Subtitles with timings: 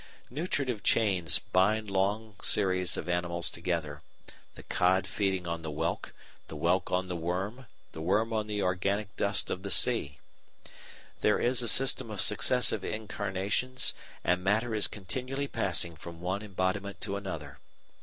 [0.31, 4.01] Nutritive chains bind long series of animals together,
[4.55, 6.11] the cod feeding on the whelk,
[6.47, 10.17] the whelk on the worm, the worm on the organic dust of the sea.
[11.19, 13.93] There is a system of successive incarnations
[14.23, 17.59] and matter is continually passing from one embodiment to another.